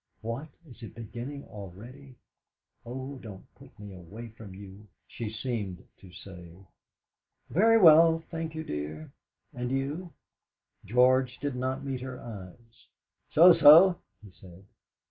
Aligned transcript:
'What! 0.21 0.47
is 0.67 0.81
it 0.81 0.95
beginning 0.95 1.43
already? 1.43 2.15
Oh, 2.87 3.19
don't 3.21 3.45
put 3.53 3.77
me 3.77 3.93
away 3.93 4.29
from 4.29 4.55
you!' 4.55 4.87
she 5.05 5.29
seemed 5.29 5.87
to 5.99 6.11
say. 6.11 6.57
"Very 7.51 7.77
well, 7.79 8.23
thank 8.31 8.55
you, 8.55 8.63
dear. 8.63 9.11
And 9.53 9.69
you?" 9.69 10.11
George 10.85 11.37
did 11.37 11.55
not 11.55 11.85
meet 11.85 12.01
her 12.01 12.19
eyes. 12.19 12.87
"So 13.29 13.53
so," 13.53 13.99
he 14.23 14.31
said. 14.31 14.65